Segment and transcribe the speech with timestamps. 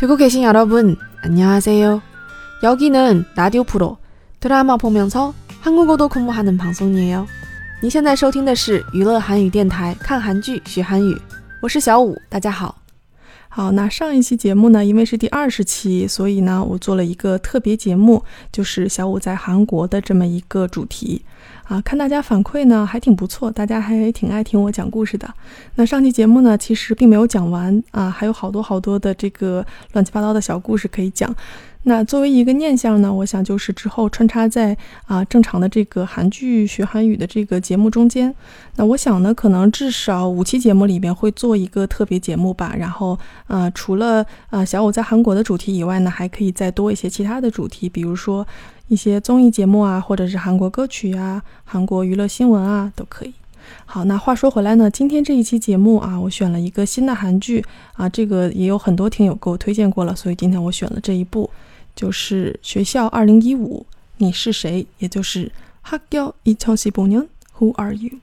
[0.00, 2.02] 듣고 계신 여러분, 안녕하세요.
[2.62, 3.98] 여기는 라디오 프로
[4.40, 7.26] 드라마 보면서 한국어도 공부하는 방송이에요.
[7.82, 11.20] 您现在收听的是娱乐韩语电台，看韩剧学韩语，
[11.60, 12.79] 我是小五，大家好。
[13.53, 21.21] 好，那上一期节目呢，因为是第二十期，所以呢，我做了一个特别节目，就是小五在韩国的这么一个主题。
[21.63, 25.29] 啊，看大家反馈呢，还挺不错，大家还挺爱听我讲故事的。
[25.75, 31.35] 那上期节目呢，其实并没有讲完啊，还有好多好多的这个乱七八糟的小故事可以讲。
[31.83, 38.33] 那作为一个念想呢，我想就是之后穿插在啊正常的这个韩剧学韩语的这个节目中间。
[38.75, 42.75] 那我想呢，可能至少五期节目里面会做一个特别节目吧。
[42.77, 43.17] 然后
[43.47, 48.45] 呃，除了呃小五在韩国的主题以外呢，还可以再多一些其他的主题，比如说
[48.87, 53.33] 一些综艺节目啊，或者是韩国歌曲啊、韩国娱乐新闻啊，都可以。
[53.87, 61.49] 好，那话说回来呢，今天这一期节目啊，我选了一个新的韩剧啊，这个也有很多听友给我推荐过了，所以今天我选了这一部。
[61.94, 63.86] 就是学校二零一五，
[64.18, 64.86] 你是谁？
[64.98, 65.50] 也就是
[65.84, 67.26] 학교이천십오 년
[67.58, 68.18] Who are you？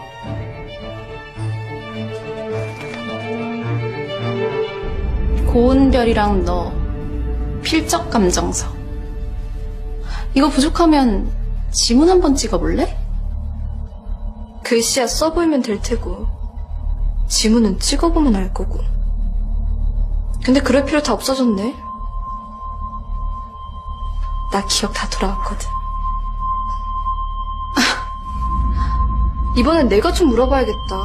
[5.53, 6.73] 고은별이랑 너
[7.62, 8.69] 필적 감정서.
[10.34, 11.31] 이거 부족하면
[11.73, 12.97] 지문 한 번 찍어볼래?
[14.65, 16.27] 글씨야 써보이면 될 테고.
[17.29, 18.79] 지문은 찍어보면 알 거고.
[20.45, 21.74] 근데 그럴 필요 다 없어졌네.
[24.53, 25.69] 나 기억 다 돌아왔거든.
[27.77, 30.97] 아, 이번엔 내가 좀 물어봐야겠다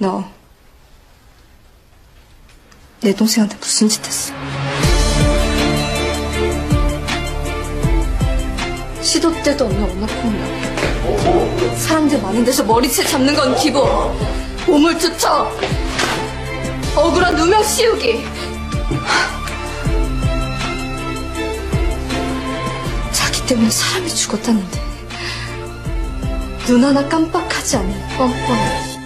[0.00, 0.24] 너,
[3.00, 4.32] 내 동생한테 무슨 짓 했어?
[9.02, 11.78] 시도 때도 없는 언어 폭력.
[11.78, 13.88] 사람들 많은 데서 머리채 잡는 건 기본.
[14.68, 15.50] 몸을 투척.
[16.94, 18.24] 억울한 누명 씌우기.
[23.12, 24.80] 자기 때문에 사람이 죽었다는데.
[26.66, 28.97] 눈 하나 깜빡하지 않는 뻔뻔.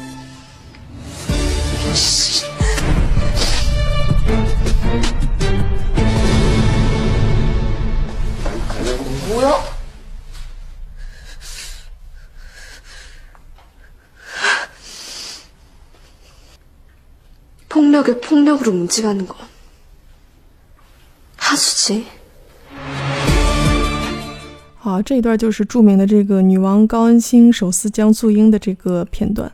[9.30, 9.78] 뭐야?
[17.70, 19.38] 폭력을 폭력으로 움직이는 건
[21.38, 22.06] 하수지.
[24.80, 29.52] 好，这一段就是着名的这个女王高恩星手撕江素英的这个片段。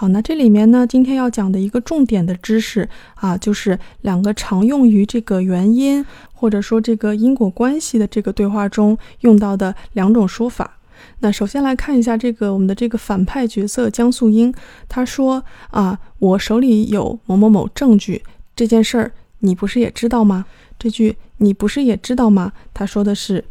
[0.00, 6.02] 好，那这里面呢，今天要讲的一个重点的知识啊，就是两个常用于这个原因
[6.32, 10.78] 或者说这个因果关系的这个对话中用到的两种说法。
[11.18, 14.50] 那首先来看一下这个我们的这个反派角色江素英，
[14.88, 18.22] 他说啊，我手里有某某某证据，
[18.56, 20.46] 这件事儿你不是也知道吗？
[20.78, 22.54] 这句你不是也知道吗？
[22.72, 23.44] 他说的是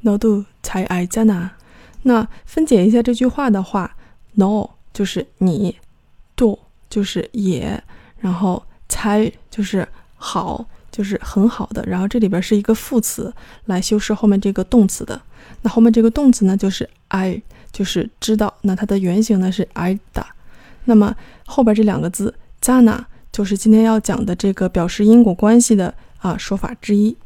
[0.00, 1.52] no do 才爱在哪？
[2.02, 3.94] 那分解一下这句话的话
[4.32, 5.76] ，no 就是你。
[6.92, 7.82] 就是也，
[8.18, 11.82] 然后才就是好，就是很好的。
[11.86, 13.32] 然后这里边是一个副词
[13.64, 15.18] 来修饰后面这个动词的。
[15.62, 17.40] 那后面这个动词呢，就是 I，
[17.72, 18.52] 就是知道。
[18.60, 20.26] 那它的原型呢是 I 的。
[20.84, 21.16] 那么
[21.46, 22.98] 后边这两个字 Zana
[23.32, 27.16] 就是今天要讲的这个表示因果关系的啊说法之一。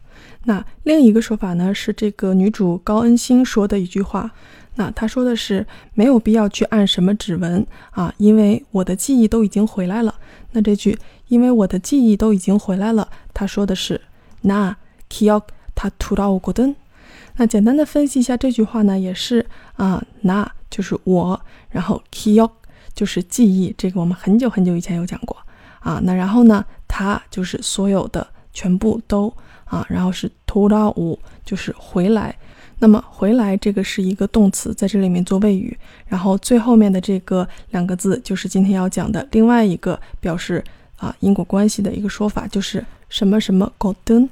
[0.45, 4.31] 那另一个说法呢是这个女主高恩星说的一句话。
[4.77, 10.15] 那他说的是没有必要去按什么指纹啊，因为我的记忆都已经回来了。
[10.53, 14.01] 那这句“因为我的记忆都已经回来了”，他说的是
[14.43, 14.77] “那
[15.11, 15.43] kiok
[15.75, 16.77] ta tu da o g o d n
[17.37, 19.45] 那简单的分析一下这句话呢，也是
[19.75, 21.39] 啊，那就是我，
[21.71, 22.51] 然后 kiok
[22.95, 25.37] 就是记忆，这个我们很久很久以前有讲过
[25.81, 26.01] 啊。
[26.03, 29.31] 那然后呢，它就是所有的全部都
[29.65, 32.35] 啊，然后是 tu da o 就是回来，
[32.79, 35.77] 那么回来这个是一个动词，在这里面做谓语，
[36.07, 40.63] 然后最后面的这个两个字就是今天要讲的另外一个表示
[40.97, 44.29] 啊因果关系的一个说法，就是什么什么 golden。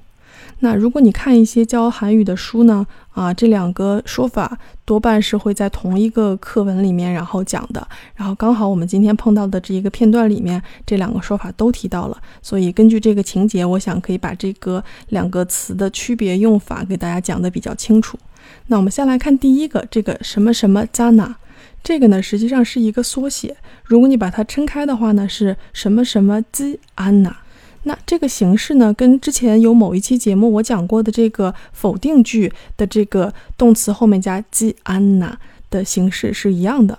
[0.61, 18.19] 那如果你看一些教韩语的书呢，啊，这两个说法多半是会在同一个课文里面然后讲的，然后刚好我们今天碰到的这一个片段里面，这两个说法都提到了，所以根据这个情节，我想可以把这个两个词的区别用法给大家讲的比较清楚。
[18.69, 21.35] 那我们先来看第一个，这个什么什么加纳，
[21.83, 27.37] 这个呢实际上是一个缩写，如果你把它撑开的话呢，是什么什么基安娜。
[27.85, 35.39] 那这个形式呢，跟之前有某一期节目我讲过的这个否定句的这个动词后面加基安娜
[35.71, 36.99] 的形式是一样的。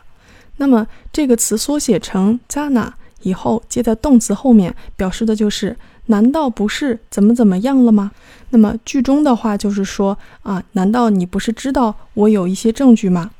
[0.57, 2.91] 那么这个词缩写成 zana
[3.23, 8.11] 以后，接在动词后面，表示的就是难道不是怎么怎么样了吗？
[8.51, 13.31] 那么句中的话就是说啊，难道你不是知道我有一些证据吗？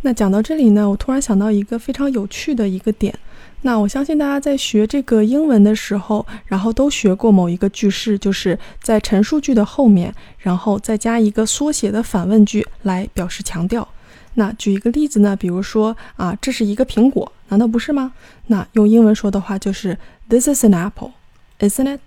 [0.00, 3.14] 那讲到这里呢，我突然想到一个非常有趣的一个点。
[3.62, 13.86] 那我相信大家在学这个英文的时候，然后都学过某一个句式，就是在陈述句的后面，然后再加一个缩写的反问句来表示强调。
[14.34, 18.12] 那举一个例子呢，比如说啊，这是一个苹果，难道不是吗？
[18.46, 19.98] 那用英文说的话就是
[20.28, 21.12] This is an apple,
[21.58, 22.00] isn't it?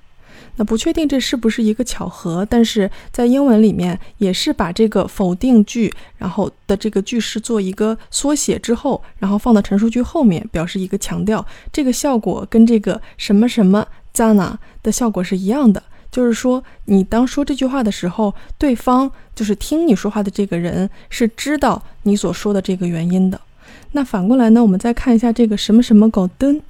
[0.56, 11.45] 那不确定这是不是一个巧合，但是在英文里面也是把这个否定句，然后的这个句式做一个缩写之后，然后放到陈述句后面，表示一个强调。
[11.71, 14.53] 这个效果跟这个什么什么 zana
[14.83, 15.81] 的效果是一样的，
[16.12, 23.39] 就是说你当说这句话的时候，对方就是听你说话的这个人是知道你所说的这个原因的。
[23.94, 26.62] 那反过来呢，我们再看一下这个什么什么搞灯。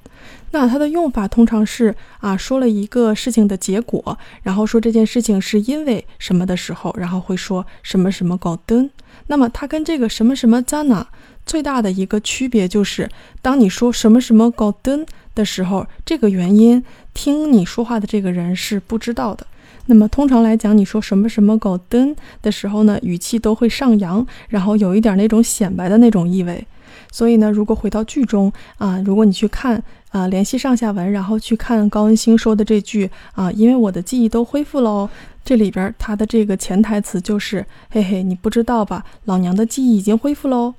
[0.52, 8.90] 那它的用法通常是啊，说了一个事情的结果，然后说这件事情是因为什么的时候，然后会说什么什么搞灯。
[9.28, 11.04] 那么它跟这个什么什么 zana
[11.46, 13.08] 最大的一个区别就是，
[13.40, 16.82] 当你说什么什么搞灯的时候，这个原因
[17.14, 19.46] 听你说话的这个人是不知道的。
[19.86, 26.64] 那么通常来讲，你说什么什么搞灯的时候呢，语气都会上扬，然后有一点那种显摆的那种意味。
[27.10, 35.08] 所以呢，如果回到剧中啊，如果你去看啊，联系上下文，然后去看高恩星说的这句啊，因为我的记忆都恢复喽，
[35.44, 39.04] 这里边它的这个潜台词就是嘿嘿，你不知道吧？
[39.24, 40.74] 老娘的记忆已经恢复喽。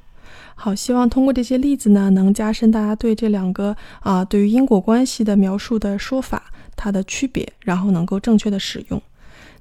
[0.56, 6.44] 好，希望通过这些例子呢，能加深大家对这两个啊，对于因果关系的描述的说法
[6.76, 9.02] 它的区别，然后能够正确的使用。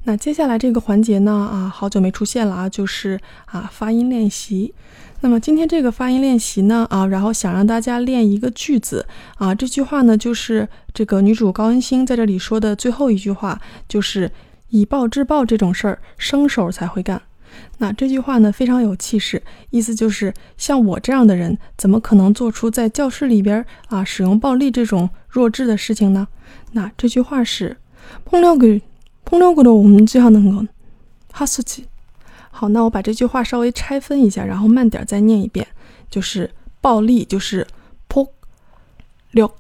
[0.05, 4.73] 那接下来这个环节呢，啊，好久没出现了啊，就是啊发音练习。
[5.21, 9.07] 那么今天这个发音练习呢，啊，然后想让大家练一个句子
[9.37, 14.31] 啊，这句话呢就是这个女主高恩星在这里说的最后一句话，就是
[14.71, 17.21] 以暴制暴这种事儿，生手才会干。
[17.77, 26.27] 那这句话呢非常有气势，意思就是像我这样的人，怎么可能做出在教室里边啊使用暴力这种弱智的事情呢？
[26.73, 27.77] 那这句话是，
[28.25, 28.81] 碰料给
[29.30, 31.86] 폭력으로움직하는건하수지
[32.52, 35.68] 好，那我把这句话稍微拆分一下，然后慢点再念一遍，
[36.10, 37.68] 就是暴力，就是
[38.08, 38.30] 폭
[39.34, 39.52] 력。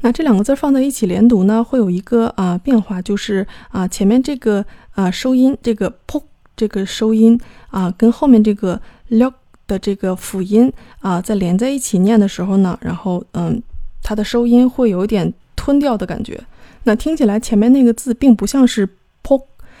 [0.00, 6.24] 那这两个字放在一起连读呢，会有一个啊变化，就是啊前面这个啊收音，这个폭
[6.56, 7.38] 这个收音
[7.68, 9.34] 啊，跟后面这个력
[9.66, 13.62] 的这个辅音啊，在连在一起念的时候呢，然后嗯，
[14.02, 16.42] 它的收音会有一点吞掉的感觉。
[16.84, 18.96] 那听起来前面那个字并不像是폭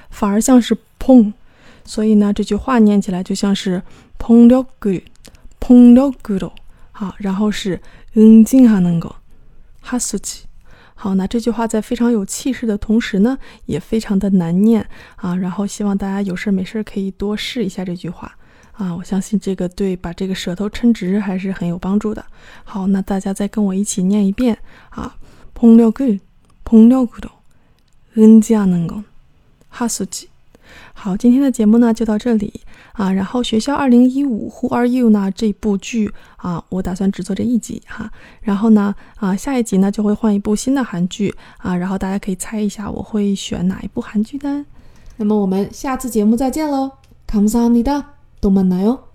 [0.09, 1.33] 反而像是砰。
[1.83, 3.81] 所以呢，这句话念起来就像是
[4.19, 5.01] 砰了咕，
[5.59, 6.51] 砰了咕噜。
[6.91, 7.79] 好，然后是
[8.15, 9.15] 嗯，静哈能够
[9.81, 10.45] 哈苏奇。
[10.95, 13.37] 好，那这句话在非常有气势的同时呢，
[13.67, 14.85] 也非常的难念
[15.17, 15.35] 啊。
[15.35, 18.35] 然后希望大家有事没事可以多试一下这句话
[18.73, 18.95] 啊。
[18.95, 22.25] 我相信这个对把这个舌头撑直还是很有帮助的。
[22.63, 24.57] 好，那大家再跟我一起念一遍
[24.89, 25.15] 啊，
[25.53, 26.19] 砰了咕，
[26.65, 27.29] 砰了咕噜，
[28.15, 29.03] 嗯，静哈能够
[29.76, 30.26] 거， 하수 지。
[30.94, 32.60] 好，今天的节目呢就到这里
[32.92, 33.12] 啊。
[33.12, 38.10] 然后学校二零一五 Who Are You 呢这部剧啊，我打算只做这一集哈。
[38.40, 41.76] 然后呢啊，下一集呢就会换一部新的韩剧啊。
[41.76, 44.64] 然后大家可以猜一下我会选哪一部韩剧呢？
[45.16, 46.92] 那么我们下次节目再见喽，
[47.26, 48.04] 감사합니 다，
[48.40, 49.05] 또만나 요。